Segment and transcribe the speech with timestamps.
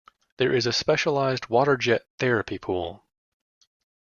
[0.37, 3.05] There is a specialised water jet therapy pool.